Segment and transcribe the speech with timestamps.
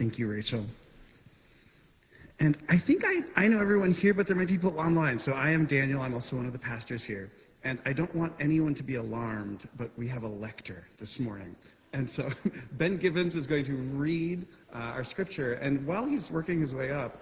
[0.00, 0.64] Thank you, Rachel.
[2.38, 5.18] And I think I, I know everyone here, but there might be people online.
[5.18, 6.00] So I am Daniel.
[6.00, 7.30] I'm also one of the pastors here.
[7.64, 11.54] And I don't want anyone to be alarmed, but we have a lector this morning.
[11.92, 12.30] And so
[12.78, 15.56] Ben Gibbons is going to read uh, our scripture.
[15.56, 17.20] And while he's working his way up,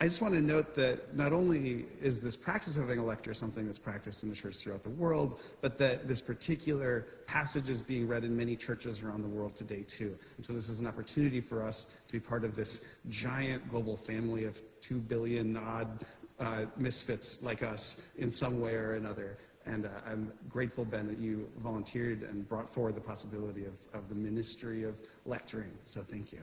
[0.00, 3.34] I just want to note that not only is this practice of having a lector
[3.34, 7.82] something that's practiced in the church throughout the world, but that this particular passage is
[7.82, 10.16] being read in many churches around the world today too.
[10.36, 13.96] And so this is an opportunity for us to be part of this giant global
[13.96, 16.04] family of two billion odd
[16.38, 19.36] uh, misfits like us in some way or another.
[19.66, 24.08] And uh, I'm grateful, Ben, that you volunteered and brought forward the possibility of, of
[24.08, 24.94] the ministry of
[25.26, 25.72] lecturing.
[25.82, 26.42] So thank you.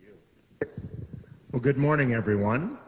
[0.00, 0.68] Thank you.
[1.52, 2.78] Well, good morning, everyone.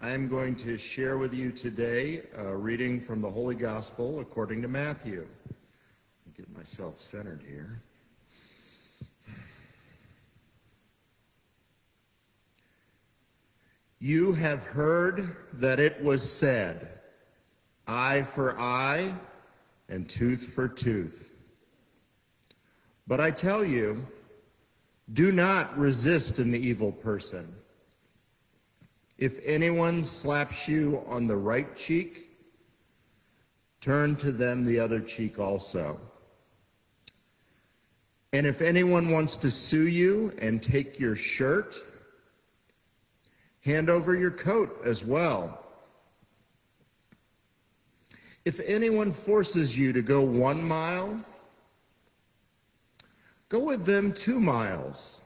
[0.00, 4.62] I am going to share with you today a reading from the Holy Gospel according
[4.62, 5.26] to Matthew.
[6.36, 7.82] Get myself centered here.
[13.98, 17.00] You have heard that it was said,
[17.88, 19.12] eye for eye
[19.88, 21.36] and tooth for tooth.
[23.08, 24.06] But I tell you,
[25.12, 27.57] do not resist an evil person.
[29.18, 32.30] If anyone slaps you on the right cheek,
[33.80, 35.98] turn to them the other cheek also.
[38.32, 41.74] And if anyone wants to sue you and take your shirt,
[43.64, 45.64] hand over your coat as well.
[48.44, 51.20] If anyone forces you to go one mile,
[53.48, 55.22] go with them two miles.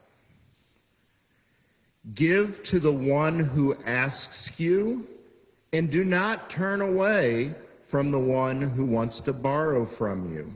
[2.14, 5.06] Give to the one who asks you,
[5.72, 7.55] and do not turn away
[7.86, 10.53] from the one who wants to borrow from you.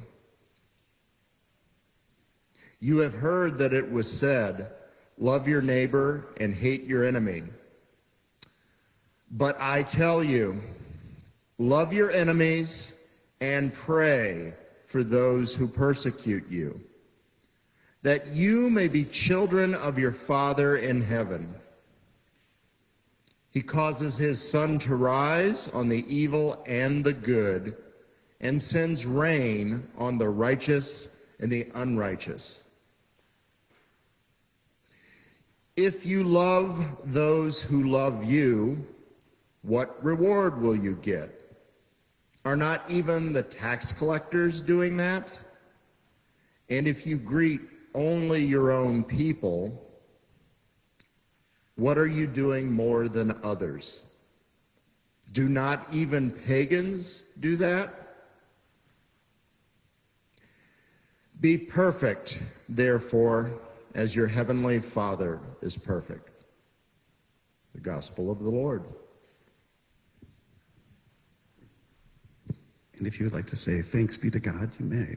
[2.80, 4.72] You have heard that it was said,
[5.18, 7.42] Love your neighbor and hate your enemy.
[9.30, 10.60] But I tell you,
[11.58, 12.98] love your enemies
[13.40, 14.52] and pray
[14.86, 16.85] for those who persecute you
[18.06, 21.52] that you may be children of your Father in heaven.
[23.50, 27.76] He causes his sun to rise on the evil and the good,
[28.40, 31.08] and sends rain on the righteous
[31.40, 32.62] and the unrighteous.
[35.74, 38.86] If you love those who love you,
[39.62, 41.56] what reward will you get?
[42.44, 45.36] Are not even the tax collectors doing that?
[46.70, 47.62] And if you greet
[47.96, 49.82] only your own people,
[51.74, 54.02] what are you doing more than others?
[55.32, 57.92] Do not even pagans do that?
[61.40, 63.60] Be perfect, therefore,
[63.94, 66.30] as your heavenly Father is perfect.
[67.74, 68.84] The Gospel of the Lord.
[72.96, 75.16] And if you would like to say thanks be to God, you may.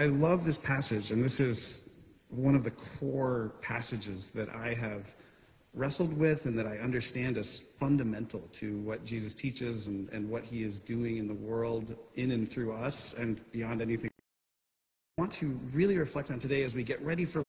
[0.00, 1.90] I love this passage, and this is
[2.28, 5.12] one of the core passages that I have
[5.74, 10.44] wrestled with and that I understand as fundamental to what Jesus teaches and, and what
[10.44, 14.08] he is doing in the world, in and through us, and beyond anything.
[15.18, 17.42] I want to really reflect on today as we get ready for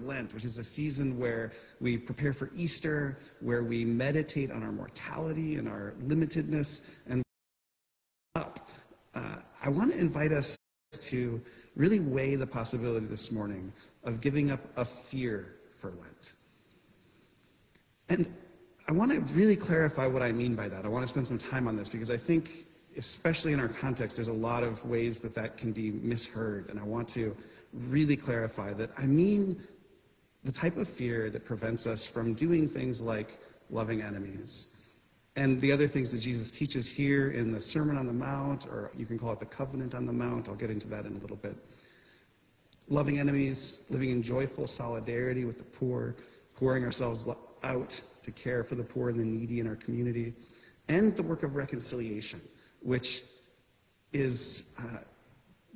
[0.00, 4.72] Lent, which is a season where we prepare for Easter, where we meditate on our
[4.72, 7.22] mortality and our limitedness, and
[8.36, 8.68] up.
[9.12, 10.56] Uh, I want to invite us
[10.92, 11.40] to
[11.76, 13.72] really weigh the possibility this morning
[14.04, 16.34] of giving up a fear for Lent.
[18.08, 18.32] And
[18.88, 20.84] I want to really clarify what I mean by that.
[20.84, 22.66] I want to spend some time on this because I think,
[22.96, 26.70] especially in our context, there's a lot of ways that that can be misheard.
[26.70, 27.36] And I want to
[27.72, 29.60] really clarify that I mean
[30.44, 33.38] the type of fear that prevents us from doing things like
[33.68, 34.76] loving enemies.
[35.34, 38.90] And the other things that Jesus teaches here in the Sermon on the Mount, or
[38.96, 41.18] you can call it the Covenant on the Mount, I'll get into that in a
[41.18, 41.56] little bit.
[42.88, 46.16] Loving enemies, living in joyful solidarity with the poor,
[46.54, 47.28] pouring ourselves
[47.62, 50.34] out to care for the poor and the needy in our community,
[50.88, 52.40] and the work of reconciliation,
[52.80, 53.24] which
[54.12, 54.98] is uh,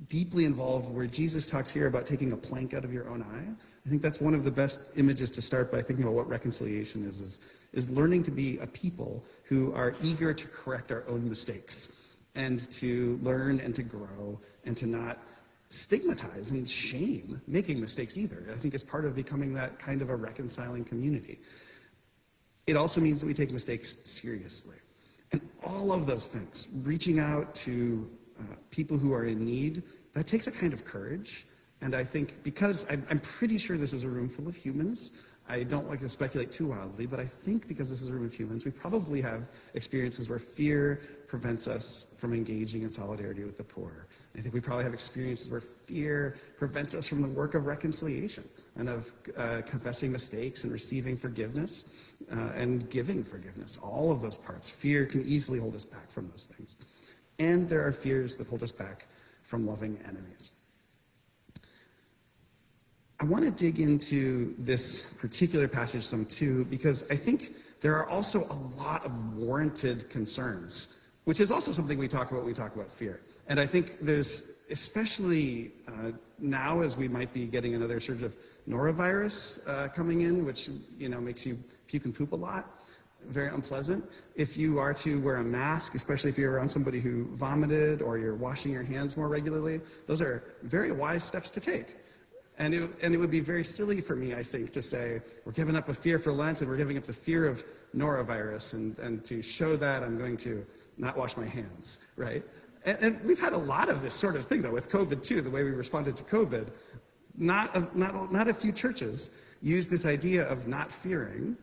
[0.08, 3.52] deeply involved where Jesus talks here about taking a plank out of your own eye.
[3.84, 7.06] I think that's one of the best images to start by thinking about what reconciliation
[7.06, 7.40] is, is,
[7.72, 12.02] is learning to be a people who are eager to correct our own mistakes
[12.34, 15.18] and to learn and to grow and to not
[15.70, 18.44] stigmatize and shame making mistakes either.
[18.52, 21.38] I think it's part of becoming that kind of a reconciling community.
[22.66, 24.76] It also means that we take mistakes seriously.
[25.32, 30.26] And all of those things, reaching out to uh, people who are in need, that
[30.26, 31.46] takes a kind of courage.
[31.82, 35.22] And I think because I'm, I'm pretty sure this is a room full of humans,
[35.48, 38.24] I don't like to speculate too wildly, but I think because this is a room
[38.24, 43.56] of humans, we probably have experiences where fear prevents us from engaging in solidarity with
[43.56, 44.06] the poor.
[44.36, 48.44] I think we probably have experiences where fear prevents us from the work of reconciliation
[48.76, 51.92] and of uh, confessing mistakes and receiving forgiveness
[52.32, 53.78] uh, and giving forgiveness.
[53.82, 54.70] All of those parts.
[54.70, 56.76] Fear can easily hold us back from those things.
[57.40, 59.06] And there are fears that hold us back
[59.42, 60.50] from loving enemies.
[63.18, 67.50] I want to dig into this particular passage some too, because I think
[67.80, 72.40] there are also a lot of warranted concerns, which is also something we talk about
[72.40, 73.20] when we talk about fear.
[73.50, 78.36] And I think there's, especially uh, now as we might be getting another surge of
[78.68, 81.58] norovirus uh, coming in, which you know makes you
[81.88, 82.78] puke and poop a lot,
[83.26, 84.04] very unpleasant.
[84.36, 88.18] If you are to wear a mask, especially if you're around somebody who vomited or
[88.18, 91.96] you're washing your hands more regularly, those are very wise steps to take.
[92.56, 95.52] And it, and it would be very silly for me, I think, to say, we're
[95.52, 97.64] giving up a fear for Lent and we're giving up the fear of
[97.96, 98.74] norovirus.
[98.74, 100.64] And, and to show that, I'm going to
[100.98, 102.44] not wash my hands, right?
[102.84, 105.40] And, and we've had a lot of this sort of thing, though, with COVID, too,
[105.42, 106.68] the way we responded to COVID.
[107.36, 111.56] Not a, not, not a few churches use this idea of not fearing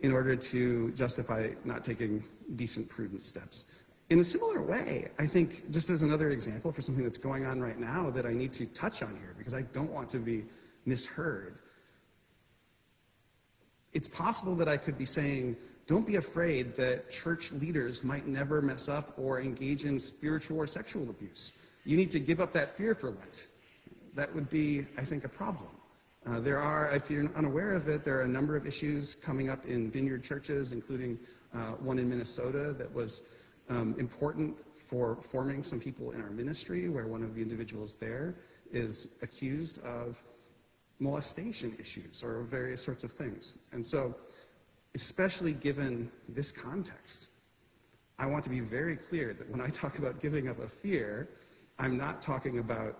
[0.00, 2.22] in order to justify not taking
[2.56, 3.66] decent, prudent steps.
[4.10, 7.60] In a similar way, I think, just as another example for something that's going on
[7.60, 10.44] right now that I need to touch on here because I don't want to be
[10.84, 11.58] misheard,
[13.92, 15.56] it's possible that I could be saying,
[15.90, 20.64] don't be afraid that church leaders might never mess up or engage in spiritual or
[20.64, 21.54] sexual abuse.
[21.84, 23.48] You need to give up that fear for Lent.
[24.14, 25.70] That would be, I think, a problem.
[26.26, 29.50] Uh, there are, if you're unaware of it, there are a number of issues coming
[29.50, 31.18] up in vineyard churches, including
[31.52, 33.34] uh, one in Minnesota that was
[33.68, 38.36] um, important for forming some people in our ministry, where one of the individuals there
[38.70, 40.22] is accused of
[41.00, 43.58] molestation issues or various sorts of things.
[43.72, 44.14] And so,
[44.94, 47.28] especially given this context,
[48.18, 51.28] I want to be very clear that when I talk about giving up a fear,
[51.78, 52.98] I'm not talking about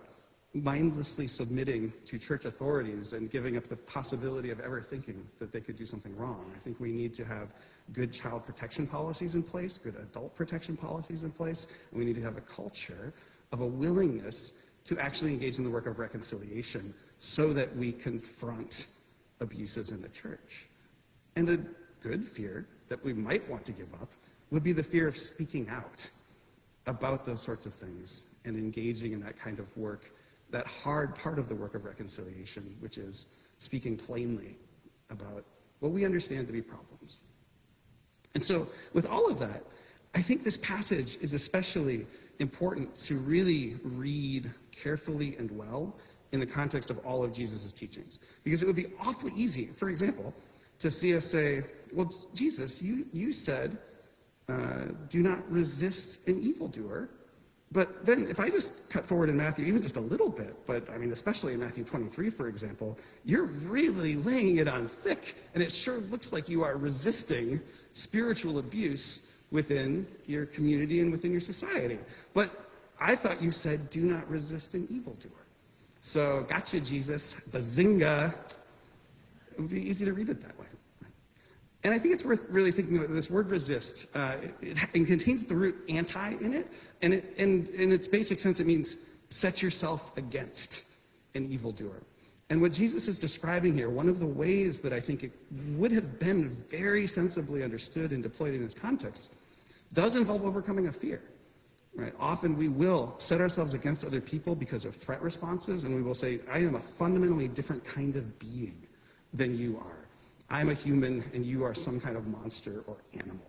[0.53, 5.61] mindlessly submitting to church authorities and giving up the possibility of ever thinking that they
[5.61, 6.51] could do something wrong.
[6.53, 7.53] I think we need to have
[7.93, 12.15] good child protection policies in place, good adult protection policies in place, and we need
[12.15, 13.13] to have a culture
[13.53, 14.53] of a willingness
[14.83, 18.87] to actually engage in the work of reconciliation so that we confront
[19.39, 20.67] abuses in the church.
[21.35, 21.59] And a
[22.01, 24.11] good fear that we might want to give up
[24.49, 26.09] would be the fear of speaking out
[26.87, 30.11] about those sorts of things and engaging in that kind of work
[30.51, 33.27] that hard part of the work of reconciliation, which is
[33.57, 34.57] speaking plainly
[35.09, 35.45] about
[35.79, 37.19] what we understand to be problems.
[38.35, 39.63] And so, with all of that,
[40.13, 42.05] I think this passage is especially
[42.39, 45.97] important to really read carefully and well
[46.31, 48.19] in the context of all of Jesus' teachings.
[48.43, 50.33] Because it would be awfully easy, for example,
[50.81, 51.63] to see us say,
[51.93, 53.77] Well, Jesus, you, you said,
[54.49, 57.09] uh, do not resist an evildoer.
[57.73, 60.89] But then if I just cut forward in Matthew even just a little bit, but
[60.89, 65.63] I mean, especially in Matthew 23, for example, you're really laying it on thick, and
[65.63, 67.61] it sure looks like you are resisting
[67.93, 71.97] spiritual abuse within your community and within your society.
[72.33, 72.51] But
[72.99, 75.31] I thought you said, do not resist an evildoer.
[76.01, 78.33] So, gotcha, Jesus, bazinga.
[79.51, 80.65] It would be easy to read it that way.
[81.83, 84.15] And I think it's worth really thinking about this word resist.
[84.15, 86.67] Uh, it, it, contains the root anti in it,
[87.01, 88.97] and, it, and in its basic sense, it means
[89.29, 90.83] set yourself against
[91.33, 92.03] an evildoer.
[92.51, 95.31] And what Jesus is describing here, one of the ways that I think it
[95.69, 99.35] would have been very sensibly understood and deployed in this context,
[99.93, 101.21] does involve overcoming a fear.
[101.95, 102.13] Right?
[102.19, 106.13] Often we will set ourselves against other people because of threat responses, and we will
[106.13, 108.87] say, I am a fundamentally different kind of being
[109.33, 110.00] than you are.
[110.51, 113.45] I'm a human and you are some kind of monster or animal.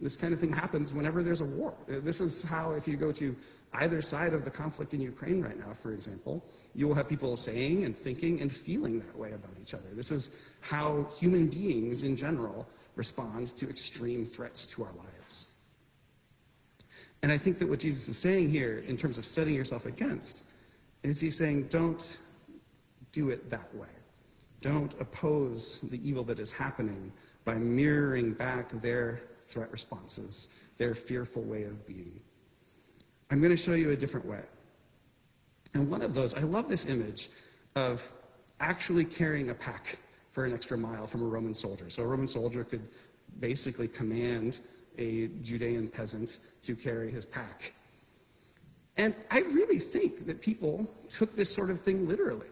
[0.00, 1.74] This kind of thing happens whenever there's a war.
[1.86, 3.36] This is how, if you go to
[3.74, 6.44] either side of the conflict in Ukraine right now, for example,
[6.74, 9.84] you will have people saying and thinking and feeling that way about each other.
[9.92, 15.48] This is how human beings in general respond to extreme threats to our lives.
[17.22, 20.44] And I think that what Jesus is saying here, in terms of setting yourself against,
[21.02, 22.18] is he's saying, don't
[23.12, 23.88] do it that way.
[24.66, 27.12] Don't oppose the evil that is happening
[27.44, 32.18] by mirroring back their threat responses, their fearful way of being.
[33.30, 34.42] I'm going to show you a different way.
[35.74, 37.28] And one of those, I love this image
[37.76, 38.02] of
[38.58, 40.00] actually carrying a pack
[40.32, 41.88] for an extra mile from a Roman soldier.
[41.88, 42.88] So a Roman soldier could
[43.38, 44.58] basically command
[44.98, 47.72] a Judean peasant to carry his pack.
[48.96, 52.48] And I really think that people took this sort of thing literally.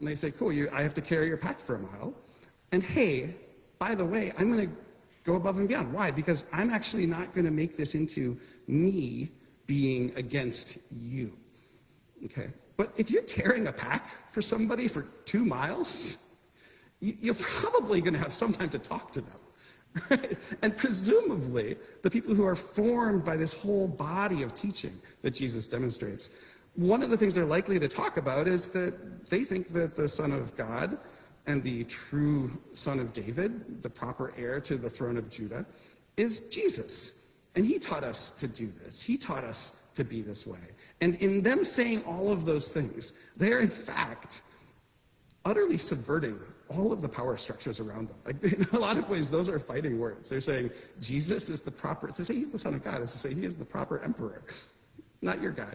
[0.00, 2.14] And they say, cool, you, I have to carry your pack for a mile.
[2.72, 3.36] And hey,
[3.78, 4.76] by the way, I'm going to
[5.24, 5.92] go above and beyond.
[5.92, 6.10] Why?
[6.10, 9.30] Because I'm actually not going to make this into me
[9.66, 11.32] being against you.
[12.24, 12.48] Okay?
[12.78, 16.30] But if you're carrying a pack for somebody for two miles,
[17.00, 19.38] you're probably going to have some time to talk to them.
[20.08, 20.38] Right?
[20.62, 25.68] And presumably, the people who are formed by this whole body of teaching that Jesus
[25.68, 26.30] demonstrates,
[26.80, 30.08] one of the things they're likely to talk about is that they think that the
[30.08, 30.96] Son of God
[31.46, 35.66] and the true Son of David, the proper heir to the throne of Judah,
[36.16, 37.26] is Jesus.
[37.54, 39.02] And he taught us to do this.
[39.02, 40.58] He taught us to be this way.
[41.02, 44.42] And in them saying all of those things, they're in fact
[45.44, 48.16] utterly subverting all of the power structures around them.
[48.24, 50.30] Like in a lot of ways, those are fighting words.
[50.30, 53.18] They're saying Jesus is the proper, to say he's the son of God is to
[53.18, 54.42] say he is the proper emperor,
[55.20, 55.74] not your guy.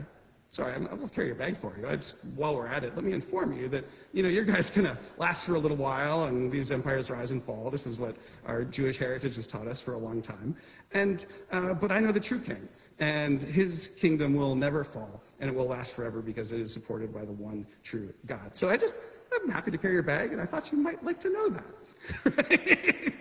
[0.56, 1.86] Sorry, I'm, I'll carry your bag for you.
[1.86, 3.84] I just, while we're at it, let me inform you that
[4.14, 7.44] you know your guy's gonna last for a little while, and these empires rise and
[7.44, 7.70] fall.
[7.70, 10.56] This is what our Jewish heritage has taught us for a long time.
[10.94, 12.70] And uh, but I know the true king,
[13.00, 17.14] and his kingdom will never fall, and it will last forever because it is supported
[17.14, 18.56] by the one true God.
[18.56, 18.96] So I just
[19.42, 23.14] I'm happy to carry your bag, and I thought you might like to know that.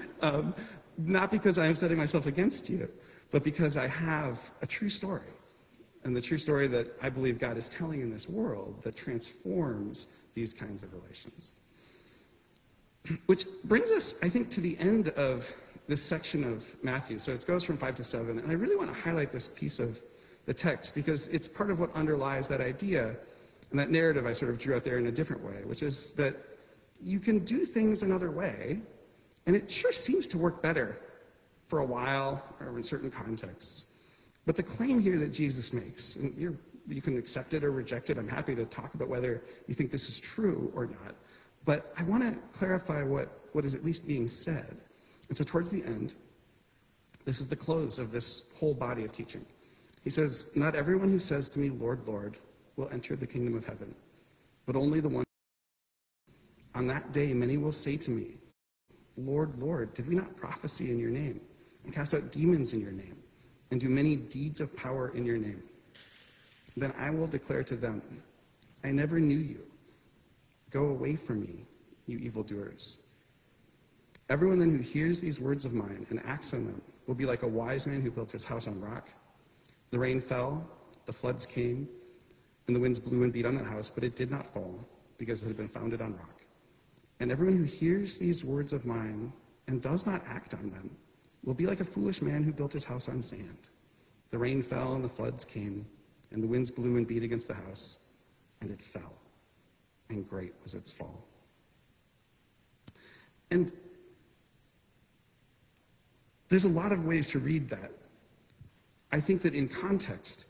[0.22, 0.54] um,
[0.96, 2.88] not because I am setting myself against you,
[3.30, 5.20] but because I have a true story.
[6.08, 10.16] And the true story that I believe God is telling in this world that transforms
[10.34, 11.50] these kinds of relations.
[13.26, 15.46] Which brings us, I think, to the end of
[15.86, 17.18] this section of Matthew.
[17.18, 18.38] So it goes from 5 to 7.
[18.38, 19.98] And I really want to highlight this piece of
[20.46, 23.14] the text because it's part of what underlies that idea
[23.70, 26.14] and that narrative I sort of drew out there in a different way, which is
[26.14, 26.34] that
[27.02, 28.80] you can do things another way,
[29.44, 30.96] and it sure seems to work better
[31.66, 33.97] for a while or in certain contexts.
[34.48, 36.34] But the claim here that Jesus makes, and
[36.88, 39.90] you can accept it or reject it, I'm happy to talk about whether you think
[39.90, 41.14] this is true or not.
[41.66, 44.74] But I want to clarify what, what is at least being said.
[45.28, 46.14] And so, towards the end,
[47.26, 49.44] this is the close of this whole body of teaching.
[50.02, 52.38] He says, Not everyone who says to me, Lord, Lord,
[52.76, 53.94] will enter the kingdom of heaven,
[54.64, 55.24] but only the one.
[56.74, 58.28] On that day, many will say to me,
[59.18, 61.38] Lord, Lord, did we not prophesy in your name,
[61.84, 63.18] and cast out demons in your name,
[63.70, 65.62] and do many deeds of power in your name?
[66.76, 68.02] Then I will declare to them,
[68.84, 69.60] I never knew you.
[70.70, 71.66] Go away from me,
[72.06, 73.02] you evildoers.
[74.28, 77.42] Everyone then who hears these words of mine and acts on them will be like
[77.42, 79.08] a wise man who builds his house on rock.
[79.90, 80.68] The rain fell,
[81.06, 81.88] the floods came,
[82.66, 85.42] and the winds blew and beat on that house, but it did not fall, because
[85.42, 86.42] it had been founded on rock.
[87.20, 89.32] And everyone who hears these words of mine
[89.66, 90.90] and does not act on them
[91.44, 93.68] will be like a foolish man who built his house on sand.
[94.30, 95.86] The rain fell and the floods came,
[96.30, 98.00] and the winds blew and beat against the house,
[98.60, 99.14] and it fell.
[100.10, 101.24] And great was its fall.
[103.50, 103.72] And
[106.48, 107.90] there's a lot of ways to read that.
[109.12, 110.46] I think that in context,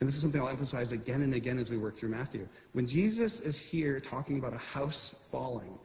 [0.00, 2.48] and this is something I'll emphasize again and again as we work through Matthew.
[2.72, 5.78] When Jesus is here talking about a house falling,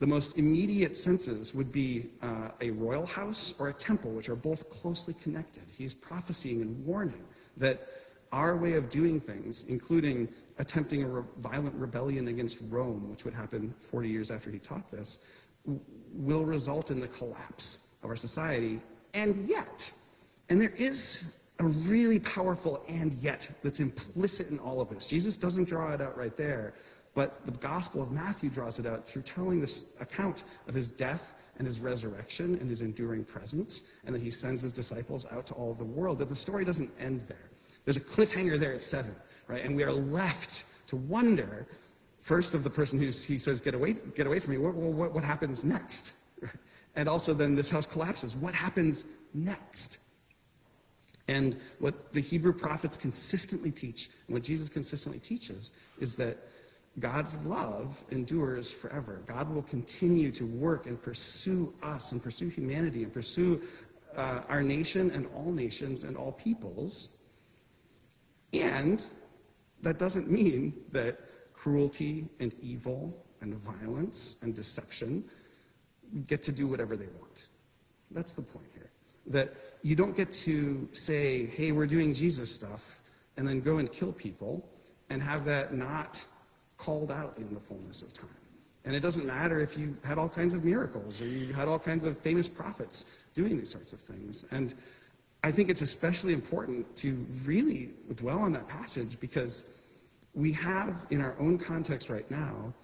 [0.00, 4.36] the most immediate senses would be uh, a royal house or a temple, which are
[4.36, 5.62] both closely connected.
[5.70, 7.24] He's prophesying and warning
[7.56, 7.88] that
[8.32, 13.34] our way of doing things, including attempting a re- violent rebellion against Rome, which would
[13.34, 15.20] happen 40 years after he taught this,
[15.64, 15.80] w-
[16.12, 18.80] will result in the collapse of our society.
[19.14, 19.92] And yet,
[20.48, 25.06] and there is a really powerful and yet that's implicit in all of this.
[25.06, 26.74] Jesus doesn't draw it out right there,
[27.14, 31.34] but the Gospel of Matthew draws it out through telling this account of his death
[31.58, 35.54] and his resurrection and his enduring presence, and that he sends his disciples out to
[35.54, 36.18] all the world.
[36.18, 37.50] That the story doesn't end there.
[37.84, 39.14] There's a cliffhanger there at seven,
[39.46, 39.64] right?
[39.64, 41.66] And we are left to wonder,
[42.18, 45.12] first of the person who he says, "Get away, get away from me." What, what,
[45.12, 46.14] what happens next?
[46.96, 48.36] And also, then this house collapses.
[48.36, 49.98] What happens next?
[51.26, 56.38] And what the Hebrew prophets consistently teach, and what Jesus consistently teaches, is that
[57.00, 59.22] God's love endures forever.
[59.26, 63.60] God will continue to work and pursue us and pursue humanity and pursue
[64.16, 67.18] uh, our nation and all nations and all peoples.
[68.52, 69.04] And
[69.82, 71.18] that doesn't mean that
[71.52, 75.24] cruelty and evil and violence and deception
[76.28, 77.48] get to do whatever they want.
[78.12, 78.90] That's the point here.
[79.26, 83.02] That you don't get to say, hey, we're doing Jesus stuff,
[83.36, 84.68] and then go and kill people
[85.10, 86.24] and have that not
[86.76, 88.28] called out in the fullness of time.
[88.84, 91.78] And it doesn't matter if you had all kinds of miracles or you had all
[91.78, 94.44] kinds of famous prophets doing these sorts of things.
[94.50, 94.74] And
[95.42, 99.64] I think it's especially important to really dwell on that passage because
[100.34, 102.74] we have in our own context right now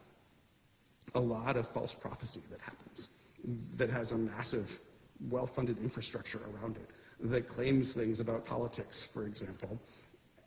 [1.14, 3.10] a lot of false prophecy that happens
[3.76, 4.78] that has a massive,
[5.28, 6.90] well funded infrastructure around it
[7.22, 9.78] that claims things about politics, for example.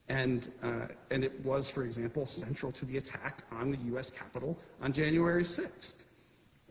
[0.09, 4.59] And, uh, and it was, for example, central to the attack on the US Capitol
[4.81, 6.03] on January 6th.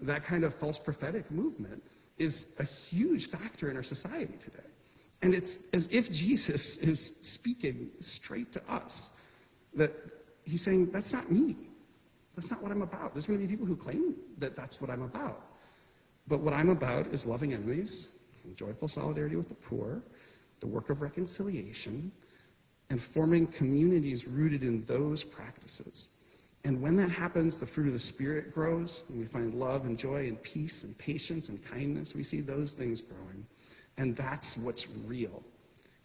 [0.02, 1.82] That kind of false prophetic movement
[2.18, 4.58] is a huge factor in our society today.
[5.22, 9.16] And it's as if Jesus is speaking straight to us,
[9.74, 9.92] that
[10.44, 11.56] he's saying, That's not me.
[12.34, 13.12] That's not what I'm about.
[13.12, 15.42] There's going to be people who claim that that's what I'm about.
[16.26, 18.10] But what I'm about is loving enemies,
[18.54, 20.02] joyful solidarity with the poor,
[20.60, 22.10] the work of reconciliation,
[22.92, 26.08] and forming communities rooted in those practices.
[26.64, 29.98] And when that happens, the fruit of the Spirit grows, and we find love and
[29.98, 32.14] joy and peace and patience and kindness.
[32.14, 33.46] We see those things growing.
[33.96, 35.42] And that's what's real.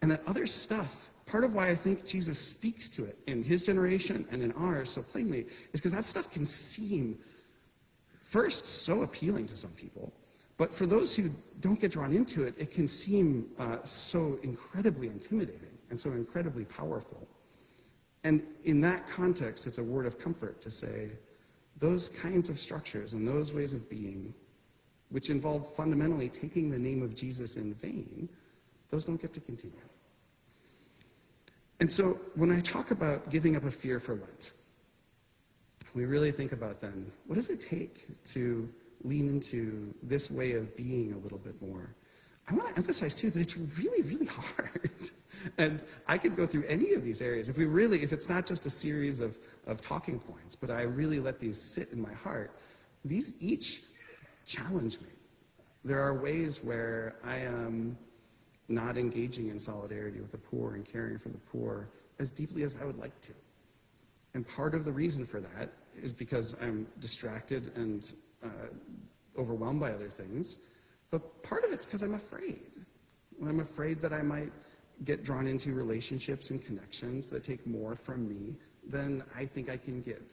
[0.01, 3.63] And that other stuff, part of why I think Jesus speaks to it in his
[3.63, 7.19] generation and in ours so plainly, is because that stuff can seem,
[8.17, 10.13] first, so appealing to some people.
[10.55, 15.07] But for those who don't get drawn into it, it can seem uh, so incredibly
[15.07, 17.27] intimidating and so incredibly powerful.
[18.23, 21.11] And in that context, it's a word of comfort to say
[21.77, 24.33] those kinds of structures and those ways of being,
[25.09, 28.27] which involve fundamentally taking the name of Jesus in vain,
[28.89, 29.77] those don't get to continue.
[31.79, 34.53] And so when I talk about giving up a fear for Lent,
[35.93, 38.67] we really think about then what does it take to
[39.03, 41.95] lean into this way of being a little bit more?
[42.49, 45.11] I want to emphasize too that it's really, really hard.
[45.57, 48.45] and I could go through any of these areas if we really, if it's not
[48.45, 52.13] just a series of, of talking points, but I really let these sit in my
[52.13, 52.51] heart,
[53.03, 53.81] these each
[54.45, 55.09] challenge me.
[55.83, 57.97] There are ways where I am
[58.69, 61.89] not engaging in solidarity with the poor and caring for the poor
[62.19, 63.33] as deeply as I would like to.
[64.33, 65.69] And part of the reason for that
[66.01, 68.67] is because I'm distracted and uh,
[69.37, 70.59] overwhelmed by other things.
[71.11, 72.59] But part of it's because I'm afraid.
[73.45, 74.51] I'm afraid that I might
[75.03, 78.55] get drawn into relationships and connections that take more from me
[78.87, 80.23] than I think I can give.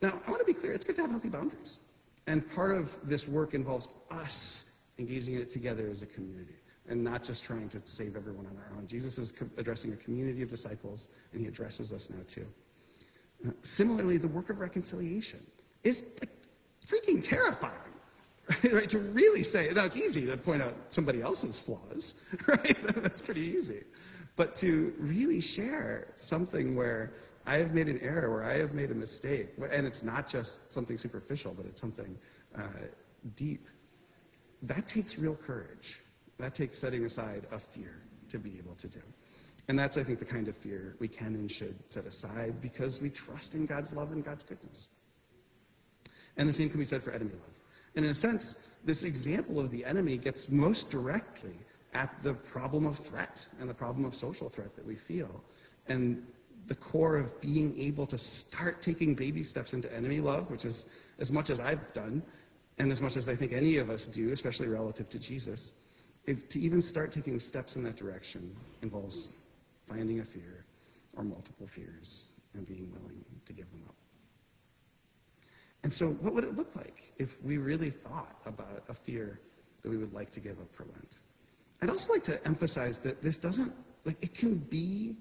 [0.00, 1.80] Now, I want to be clear, it's good to have healthy boundaries.
[2.26, 6.54] And part of this work involves us engaging in it together as a community
[6.88, 8.86] and not just trying to save everyone on our own.
[8.86, 12.46] Jesus is addressing a community of disciples, and he addresses us now too.
[13.46, 15.40] Uh, similarly, the work of reconciliation
[15.82, 16.30] is like,
[16.86, 17.85] freaking terrifying.
[18.72, 22.76] Right, to really say, now it's easy to point out somebody else's flaws, right?
[23.02, 23.82] That's pretty easy.
[24.36, 27.14] But to really share something where
[27.46, 30.70] I have made an error, where I have made a mistake, and it's not just
[30.70, 32.16] something superficial, but it's something
[32.56, 32.62] uh,
[33.34, 33.66] deep,
[34.62, 36.00] that takes real courage.
[36.38, 39.00] That takes setting aside a fear to be able to do.
[39.68, 43.02] And that's, I think, the kind of fear we can and should set aside because
[43.02, 44.88] we trust in God's love and God's goodness.
[46.36, 47.58] And the same can be said for enemy love.
[47.96, 51.56] And in a sense, this example of the enemy gets most directly
[51.94, 55.42] at the problem of threat and the problem of social threat that we feel.
[55.88, 56.22] And
[56.66, 60.92] the core of being able to start taking baby steps into enemy love, which is
[61.18, 62.22] as much as I've done,
[62.78, 65.76] and as much as I think any of us do, especially relative to Jesus,
[66.26, 69.38] if to even start taking steps in that direction involves
[69.86, 70.66] finding a fear
[71.16, 73.94] or multiple fears and being willing to give them up.
[75.86, 79.38] And so, what would it look like if we really thought about a fear
[79.82, 81.18] that we would like to give up for Lent?
[81.80, 83.72] I'd also like to emphasize that this doesn't,
[84.04, 85.14] like, it can be,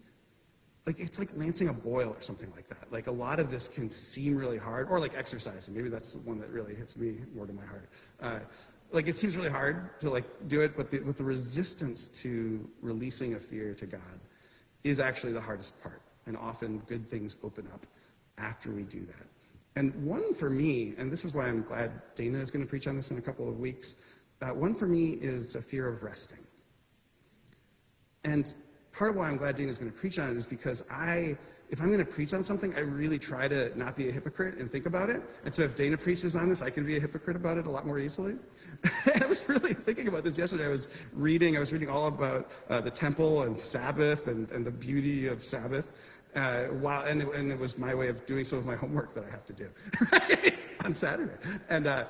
[0.87, 2.91] like, it's like lancing a boil or something like that.
[2.91, 5.75] Like, a lot of this can seem really hard, or like exercising.
[5.75, 7.87] Maybe that's the one that really hits me more to my heart.
[8.19, 8.39] Uh,
[8.91, 12.67] like, it seems really hard to, like, do it, but the, with the resistance to
[12.81, 14.19] releasing a fear to God
[14.83, 16.01] is actually the hardest part.
[16.25, 17.85] And often good things open up
[18.39, 19.27] after we do that.
[19.75, 22.87] And one for me, and this is why I'm glad Dana is going to preach
[22.87, 24.03] on this in a couple of weeks,
[24.41, 26.45] uh, one for me is a fear of resting.
[28.23, 28.55] And
[28.91, 31.37] part of why I'm glad Dana is going to preach on it is because I,
[31.69, 34.57] if I'm going to preach on something, I really try to not be a hypocrite
[34.57, 35.21] and think about it.
[35.43, 37.69] And so if Dana preaches on this, I can be a hypocrite about it a
[37.69, 38.35] lot more easily.
[39.21, 40.65] I was really thinking about this yesterday.
[40.65, 44.65] I was reading, I was reading all about uh, the temple and Sabbath and, and
[44.65, 45.91] the beauty of Sabbath.
[46.35, 49.13] Uh, while, and, it, and it was my way of doing some of my homework
[49.13, 49.69] that I have to do
[50.85, 51.33] on Saturday.
[51.69, 52.05] And, uh,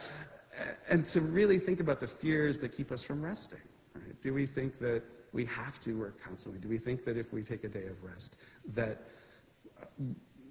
[0.89, 3.59] and to really think about the fears that keep us from resting.
[3.93, 4.19] Right?
[4.21, 6.59] Do we think that we have to work constantly?
[6.59, 9.03] Do we think that if we take a day of rest, that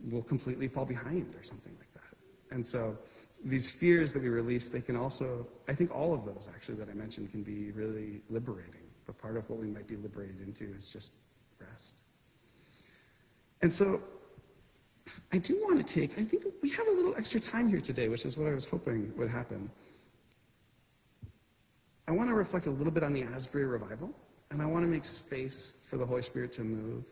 [0.04, 2.54] we'll completely fall behind or something like that?
[2.54, 2.96] And so
[3.44, 6.88] these fears that we release, they can also, I think all of those actually that
[6.88, 10.64] I mentioned can be really liberating but part of what we might be liberated into
[10.74, 11.14] is just
[11.60, 12.02] rest.
[13.64, 13.98] And so
[15.32, 18.10] I do want to take, I think we have a little extra time here today,
[18.10, 19.70] which is what I was hoping would happen.
[22.06, 24.10] I want to reflect a little bit on the Asbury revival,
[24.50, 27.06] and I want to make space for the Holy Spirit to move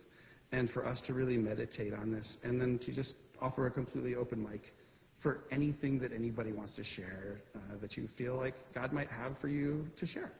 [0.52, 4.14] and for us to really meditate on this, and then to just offer a completely
[4.14, 4.74] open mic
[5.14, 9.38] for anything that anybody wants to share uh, that you feel like God might have
[9.38, 10.32] for you to share.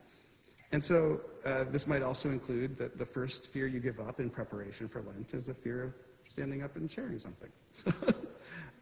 [0.72, 4.30] And so uh, this might also include that the first fear you give up in
[4.30, 5.94] preparation for Lent is a fear of
[6.26, 7.50] standing up and sharing something.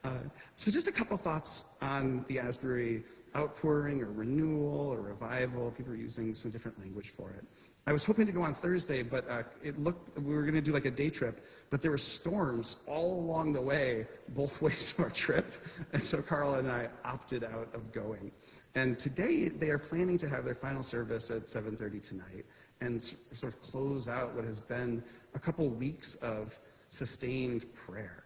[0.04, 0.10] uh,
[0.54, 3.02] so just a couple thoughts on the Asbury
[3.36, 5.70] outpouring or renewal or revival.
[5.72, 7.44] People are using some different language for it.
[7.86, 10.60] I was hoping to go on Thursday, but uh, it looked we were going to
[10.60, 14.94] do like a day trip, but there were storms all along the way, both ways
[14.96, 15.50] of our trip,
[15.92, 18.30] and so Carla and I opted out of going.
[18.74, 22.46] And today they are planning to have their final service at 7:30 tonight,
[22.80, 25.02] and sort of close out what has been
[25.34, 28.24] a couple weeks of sustained prayer.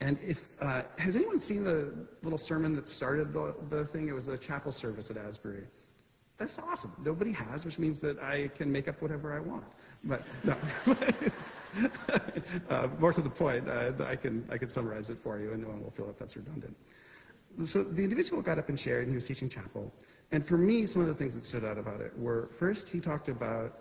[0.00, 1.92] And if uh, has anyone seen the
[2.22, 4.08] little sermon that started the, the thing?
[4.08, 5.64] It was the chapel service at Asbury.
[6.36, 6.92] That's awesome.
[7.02, 9.64] Nobody has, which means that I can make up whatever I want.
[10.04, 10.54] But no.
[12.68, 15.62] uh, more to the point, uh, I can I can summarize it for you, and
[15.62, 16.76] no one will feel that that's redundant.
[17.62, 19.92] So the individual got up and shared, and he was teaching chapel.
[20.32, 23.00] And for me, some of the things that stood out about it were first, he
[23.00, 23.78] talked about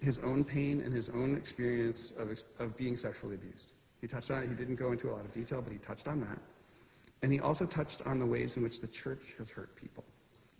[0.00, 3.72] his own pain and his own experience of, of being sexually abused.
[4.00, 4.48] He touched on it.
[4.48, 6.38] He didn't go into a lot of detail, but he touched on that.
[7.22, 10.04] And he also touched on the ways in which the church has hurt people.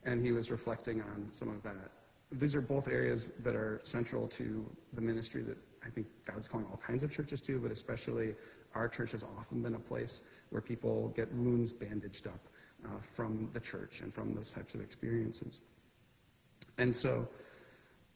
[0.04, 1.90] And he was reflecting on some of that.
[2.30, 6.66] These are both areas that are central to the ministry that I think God's calling
[6.66, 8.36] all kinds of churches to, but especially
[8.74, 12.38] our church has often been a place where people get wounds bandaged up
[12.84, 15.62] uh, from the church and from those types of experiences.
[16.78, 17.28] And so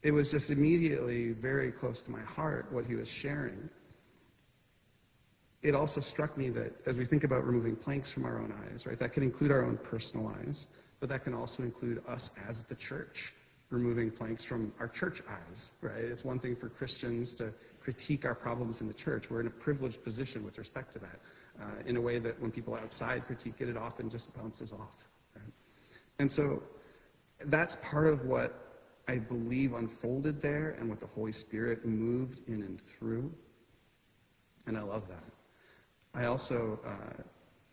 [0.03, 3.69] it was just immediately very close to my heart what he was sharing
[5.63, 8.85] it also struck me that as we think about removing planks from our own eyes,
[8.85, 12.63] right, that can include our own personal eyes, but that can also include us as
[12.63, 13.33] the church
[13.69, 16.05] removing planks from our church eyes, right?
[16.05, 19.29] It's one thing for Christians to critique our problems in the church.
[19.29, 21.19] We're in a privileged position with respect to that,
[21.61, 25.07] uh, in a way that when people outside critique it, it often just bounces off.
[25.35, 25.53] Right?
[26.19, 26.63] And so
[27.45, 28.67] that's part of what
[29.07, 33.33] I believe unfolded there and what the Holy Spirit moved in and through.
[34.65, 35.23] And I love that.
[36.13, 37.21] I also uh,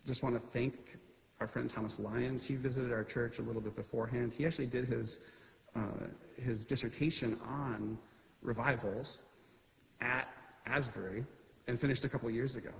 [0.06, 0.98] just want to thank
[1.40, 2.46] our friend Thomas Lyons.
[2.46, 4.32] He visited our church a little bit beforehand.
[4.32, 5.24] He actually did his,
[5.74, 7.98] uh, his dissertation on
[8.42, 9.24] revivals
[10.00, 10.28] at
[10.66, 11.24] Asbury
[11.66, 12.70] and finished a couple years ago.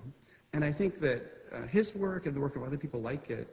[0.55, 3.49] And I think that uh, his work and the work of other people like it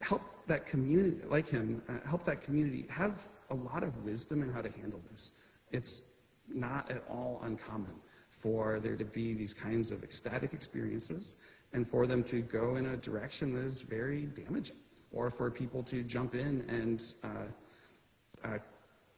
[0.00, 4.50] helped that community, like him, uh, help that community have a lot of wisdom in
[4.50, 5.32] how to handle this.
[5.70, 6.12] It's
[6.48, 7.92] not at all uncommon
[8.30, 11.36] for there to be these kinds of ecstatic experiences
[11.74, 14.76] and for them to go in a direction that is very damaging,
[15.12, 18.58] or for people to jump in and uh, uh,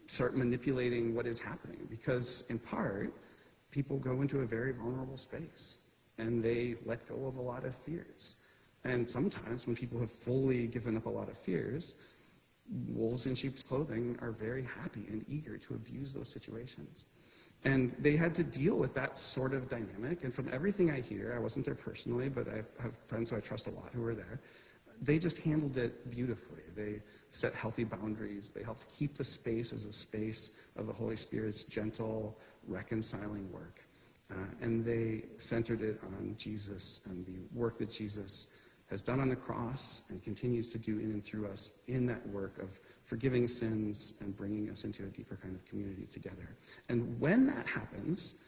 [0.09, 1.87] start manipulating what is happening.
[1.89, 3.15] Because, in part,
[3.71, 5.79] people go into a very vulnerable space
[6.19, 8.37] and they let go of a lot of fears.
[8.85, 11.97] And sometimes, when people have fully given up a lot of fears,
[12.89, 17.07] wolves in sheep's clothing are very happy and eager to abuse those situations.
[17.65, 20.23] And they had to deal with that sort of dynamic.
[20.23, 23.41] And from everything I hear, I wasn't there personally, but I have friends who I
[23.41, 24.41] trust a lot who were there.
[25.01, 26.63] They just handled it beautifully.
[26.77, 27.01] They
[27.31, 28.51] set healthy boundaries.
[28.51, 33.85] They helped keep the space as a space of the Holy Spirit's gentle, reconciling work.
[34.31, 38.49] Uh, and they centered it on Jesus and the work that Jesus
[38.91, 42.27] has done on the cross and continues to do in and through us in that
[42.29, 46.57] work of forgiving sins and bringing us into a deeper kind of community together.
[46.89, 48.43] And when that happens,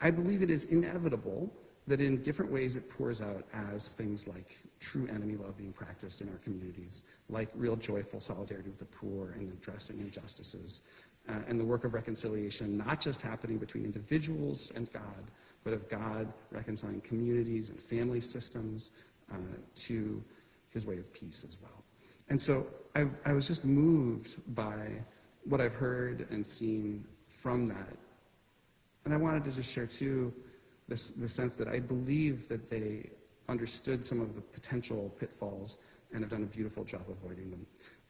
[0.00, 1.50] I believe it is inevitable
[1.86, 6.20] that in different ways it pours out as things like true enemy love being practiced
[6.20, 10.82] in our communities, like real joyful solidarity with the poor and addressing injustices,
[11.28, 15.30] uh, and the work of reconciliation not just happening between individuals and God,
[15.64, 18.92] but of God reconciling communities and family systems,
[19.32, 19.36] uh,
[19.74, 20.22] to
[20.70, 21.84] his way of peace as well.
[22.28, 24.88] And so I've, I was just moved by
[25.44, 27.96] what I've heard and seen from that.
[29.04, 30.32] And I wanted to just share, too,
[30.88, 33.10] this, the sense that I believe that they
[33.48, 35.80] understood some of the potential pitfalls
[36.12, 37.66] and have done a beautiful job avoiding them.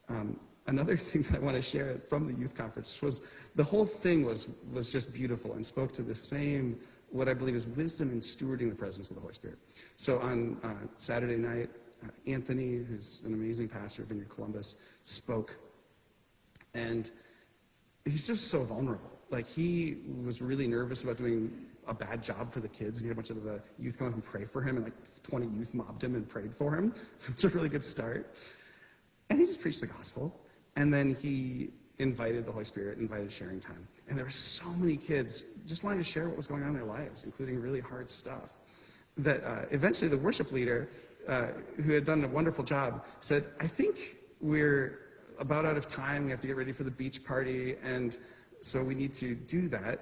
[0.09, 3.85] Um, another thing that I want to share from the youth conference was the whole
[3.85, 6.79] thing was, was just beautiful and spoke to the same
[7.13, 9.59] what I believe is wisdom in stewarding the presence of the Holy Spirit.
[9.95, 11.69] So on uh, Saturday night,
[12.03, 15.55] uh, Anthony, who's an amazing pastor of Vineyard Columbus, spoke.
[16.73, 17.11] And
[18.03, 19.11] he's just so vulnerable.
[19.29, 21.51] Like he was really nervous about doing
[21.87, 22.99] a bad job for the kids.
[22.99, 24.93] He had a bunch of the youth come up and pray for him, and like
[25.23, 26.93] 20 youth mobbed him and prayed for him.
[27.17, 28.35] So it's a really good start.
[29.29, 30.35] And he just preached the gospel.
[30.75, 33.87] And then he invited the Holy Spirit, invited sharing time.
[34.07, 36.73] And there were so many kids just wanting to share what was going on in
[36.73, 38.53] their lives, including really hard stuff.
[39.17, 40.89] That uh, eventually the worship leader,
[41.27, 41.47] uh,
[41.83, 44.99] who had done a wonderful job, said, I think we're
[45.39, 46.25] about out of time.
[46.25, 47.75] We have to get ready for the beach party.
[47.83, 48.17] And
[48.61, 49.99] so we need to do that.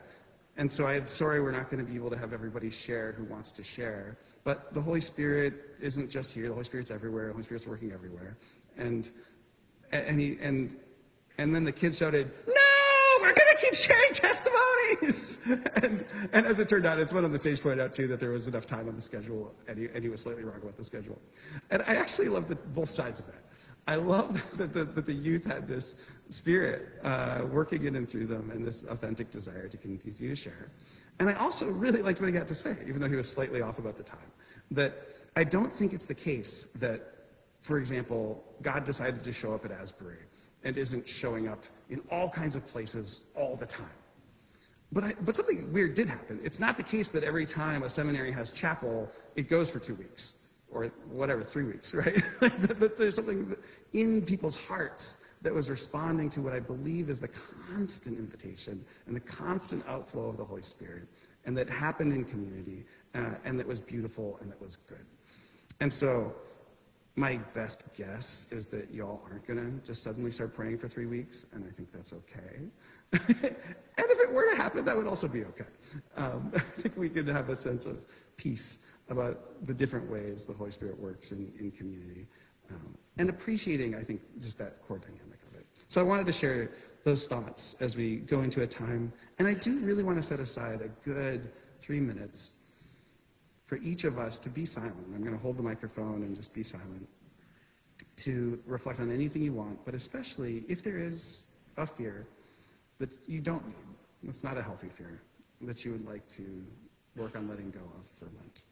[0.57, 3.23] And so I'm sorry we're not going to be able to have everybody share who
[3.25, 4.17] wants to share.
[4.43, 6.47] But the Holy Spirit isn't just here.
[6.47, 7.27] The Holy Spirit's everywhere.
[7.27, 8.37] The Holy Spirit's working everywhere.
[8.77, 9.11] And
[9.91, 10.75] and he and
[11.37, 12.53] and then the kids shouted, "No,
[13.19, 15.39] we're going to keep sharing testimonies!"
[15.83, 18.19] and and as it turned out, it's one on the stage pointed out too that
[18.19, 20.75] there was enough time on the schedule, and he, and he was slightly wrong about
[20.75, 21.19] the schedule.
[21.69, 23.41] And I actually love the, both sides of that.
[23.87, 25.97] I love that the, that the youth had this
[26.29, 30.71] spirit uh, working in and through them and this authentic desire to continue to share.
[31.19, 33.61] And I also really liked what he got to say, even though he was slightly
[33.61, 34.19] off about the time.
[34.71, 34.93] That
[35.35, 37.10] I don't think it's the case that,
[37.61, 40.17] for example, God decided to show up at Asbury
[40.63, 43.89] and isn't showing up in all kinds of places all the time.
[44.91, 46.39] But, I, but something weird did happen.
[46.43, 49.95] It's not the case that every time a seminary has chapel, it goes for two
[49.95, 52.21] weeks or whatever, three weeks, right?
[52.39, 53.55] that there's something
[53.93, 57.29] in people's hearts that was responding to what I believe is the
[57.67, 61.07] constant invitation and the constant outflow of the Holy Spirit,
[61.45, 65.05] and that happened in community, uh, and that was beautiful and that was good.
[65.79, 66.35] And so,
[67.15, 71.05] my best guess is that y'all aren't going to just suddenly start praying for three
[71.05, 72.69] weeks, and I think that's okay.
[73.13, 73.55] and
[73.97, 75.65] if it were to happen, that would also be okay.
[76.15, 78.05] Um, I think we could have a sense of
[78.37, 82.27] peace about the different ways the Holy Spirit works in, in community.
[82.69, 85.65] Um, and appreciating, I think, just that core dynamic of it.
[85.87, 86.71] So I wanted to share
[87.03, 89.11] those thoughts as we go into a time.
[89.37, 92.60] And I do really want to set aside a good three minutes
[93.71, 94.97] for each of us to be silent.
[95.15, 97.07] I'm going to hold the microphone and just be silent
[98.17, 102.27] to reflect on anything you want, but especially if there is a fear
[102.97, 105.21] that you don't need, it's not a healthy fear,
[105.61, 106.65] that you would like to
[107.15, 108.63] work on letting go of for Lent.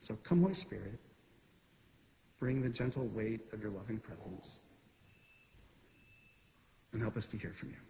[0.00, 0.98] So come, Holy Spirit,
[2.40, 4.64] bring the gentle weight of your loving presence
[6.92, 7.89] and help us to hear from you.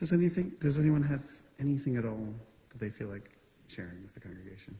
[0.00, 0.54] Does anything?
[0.60, 1.22] Does anyone have
[1.58, 2.26] anything at all
[2.70, 3.32] that they feel like
[3.68, 4.74] sharing with the congregation?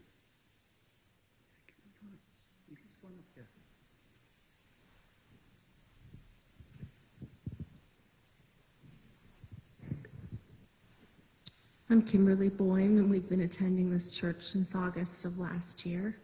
[11.91, 16.17] I'm Kimberly Boehm, and we've been attending this church since August of last year.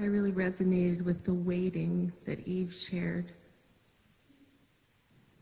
[0.00, 3.30] I really resonated with the waiting that Eve shared.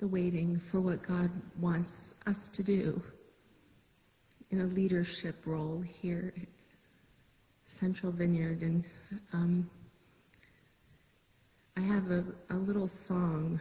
[0.04, 3.02] The waiting for what God wants us to do
[4.50, 6.48] in a leadership role here at
[7.64, 8.60] Central Vineyard.
[8.60, 8.84] And
[9.32, 9.70] um,
[11.78, 13.58] I have a, a little song,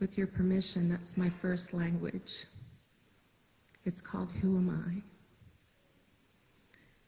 [0.00, 2.46] with your permission, that's my first language.
[3.84, 5.00] It's called Who Am I?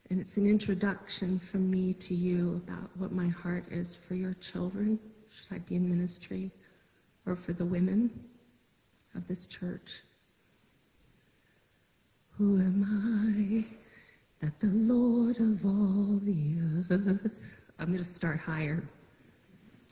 [0.09, 4.35] And it's an introduction from me to you about what my heart is for your
[4.35, 4.97] children,
[5.29, 6.49] should I be in ministry,
[7.25, 8.28] or for the women
[9.15, 10.01] of this church.
[12.37, 13.65] Who am I
[14.39, 16.55] that the Lord of all the
[16.89, 17.31] earth?
[17.79, 18.83] I'm going to start higher.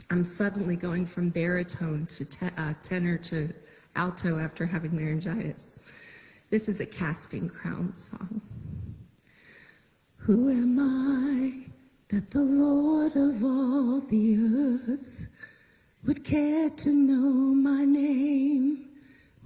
[0.09, 3.53] I'm suddenly going from baritone to te- uh, tenor to
[3.95, 5.73] alto after having laryngitis.
[6.49, 8.41] This is a casting crown song.
[10.17, 11.69] Who am I
[12.09, 15.27] that the Lord of all the earth
[16.05, 18.86] would care to know my name,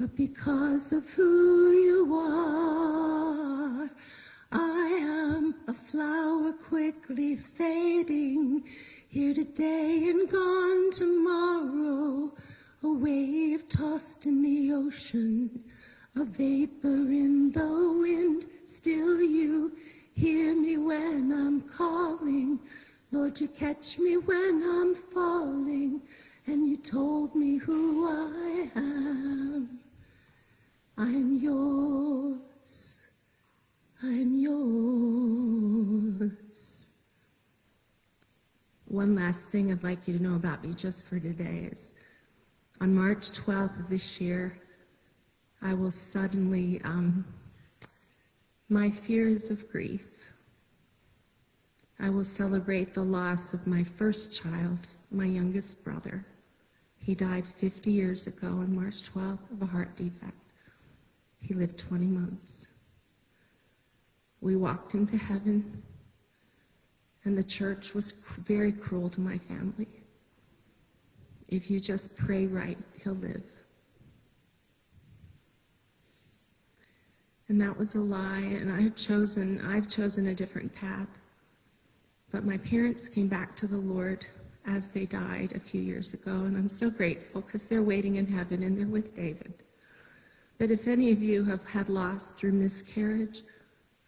[0.00, 3.90] but because of who you are.
[4.50, 8.64] I am a flower quickly fading,
[9.08, 12.32] here today and gone tomorrow.
[12.82, 15.62] A wave tossed in the ocean,
[16.16, 18.46] a vapor in the wind.
[18.64, 19.72] Still, you
[20.14, 22.58] hear me when I'm calling.
[23.12, 26.00] Lord, you catch me when I'm falling,
[26.46, 29.79] and you told me who I am.
[31.00, 33.00] I'm yours.
[34.02, 36.30] I'm yours.
[38.84, 41.94] One last thing I'd like you to know about me just for today is
[42.82, 44.60] on March 12th of this year,
[45.62, 47.24] I will suddenly, um,
[48.68, 50.06] my fears of grief.
[51.98, 56.26] I will celebrate the loss of my first child, my youngest brother.
[56.98, 60.34] He died 50 years ago on March 12th of a heart defect.
[61.40, 62.68] He lived 20 months.
[64.40, 65.82] We walked him to heaven,
[67.24, 69.88] and the church was very cruel to my family.
[71.48, 73.42] If you just pray right, he'll live.
[77.48, 81.08] And that was a lie, and I've chosen, I've chosen a different path.
[82.30, 84.24] But my parents came back to the Lord
[84.66, 88.26] as they died a few years ago, and I'm so grateful because they're waiting in
[88.26, 89.64] heaven and they're with David.
[90.60, 93.44] But if any of you have had loss through miscarriage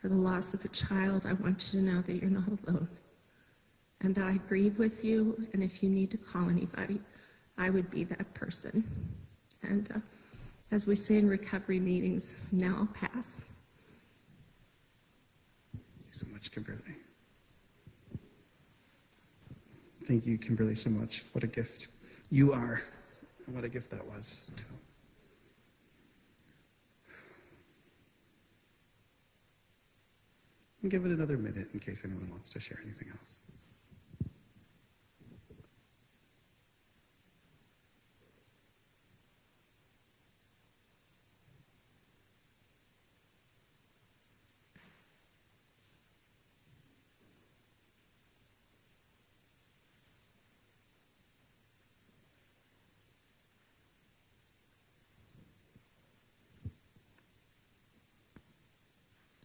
[0.04, 2.88] or the loss of a child, I want you to know that you're not alone
[4.02, 5.46] and that I grieve with you.
[5.54, 7.00] And if you need to call anybody,
[7.56, 8.84] I would be that person.
[9.62, 10.00] And uh,
[10.72, 13.46] as we say in recovery meetings, now I'll pass.
[15.72, 16.82] Thank you so much, Kimberly.
[20.04, 21.24] Thank you, Kimberly, so much.
[21.32, 21.88] What a gift
[22.28, 22.82] you are,
[23.46, 24.50] and what a gift that was.
[30.82, 33.38] And give it another minute in case anyone wants to share anything else.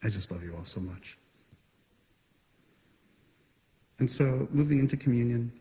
[0.04, 1.18] I just love you all so much.
[4.00, 5.52] And so, moving into communion,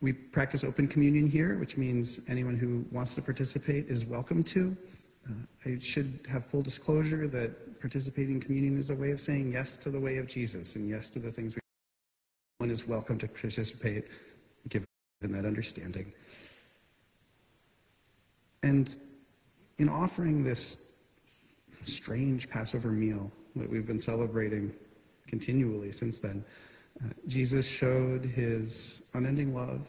[0.00, 4.76] we practice open communion here, which means anyone who wants to participate is welcome to.
[5.26, 5.32] Uh,
[5.64, 9.78] I should have full disclosure that participating in communion is a way of saying yes
[9.78, 11.60] to the way of Jesus and yes to the things we.
[12.58, 14.08] One is welcome to participate,
[14.68, 14.86] given
[15.22, 16.12] that understanding.
[18.62, 18.94] And
[19.78, 20.96] in offering this
[21.84, 24.72] strange Passover meal that we've been celebrating
[25.26, 26.44] continually since then,
[27.02, 29.88] uh, Jesus showed his unending love,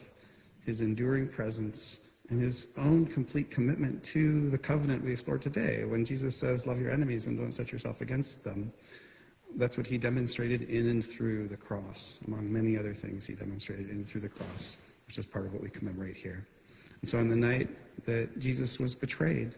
[0.66, 5.86] his enduring presence, and his own complete commitment to the covenant we explore today.
[5.86, 8.74] When Jesus says, Love your enemies and don't set yourself against them,
[9.58, 12.20] that's what he demonstrated in and through the cross.
[12.28, 14.78] Among many other things, he demonstrated in and through the cross,
[15.08, 16.46] which is part of what we commemorate here.
[17.02, 17.70] And so on the night
[18.06, 19.56] that Jesus was betrayed,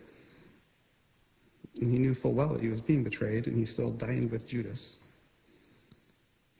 [1.79, 4.47] and he knew full well that he was being betrayed, and he still dined with
[4.47, 4.97] Judas.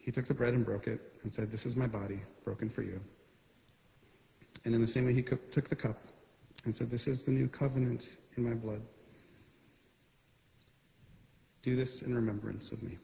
[0.07, 2.81] He took the bread and broke it and said, This is my body, broken for
[2.81, 3.01] you.
[4.63, 6.01] And in the same way, he took the cup
[6.63, 8.81] and said, This is the new covenant in my blood.
[11.61, 12.97] Do this in remembrance of me.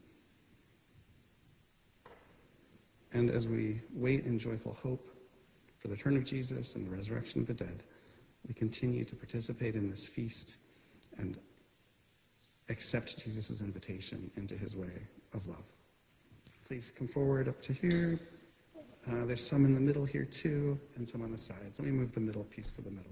[3.12, 5.10] And as we wait in joyful hope
[5.80, 7.84] for the return of Jesus and the resurrection of the dead,
[8.48, 10.56] we continue to participate in this feast
[11.18, 11.38] and
[12.70, 15.66] accept Jesus' invitation into his way of love.
[16.74, 18.20] Please come forward up to here.
[19.08, 21.78] Uh, there's some in the middle here too, and some on the sides.
[21.78, 23.12] Let me move the middle piece to the middle.